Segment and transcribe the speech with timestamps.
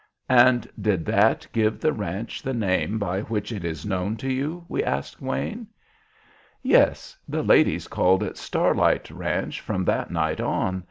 [0.29, 4.65] "And did that give the ranch the name by which it is known to you?"
[4.67, 5.67] we asked Wayne.
[6.63, 7.15] "Yes.
[7.27, 10.79] The ladies called it 'Starlight Ranch' from that night on.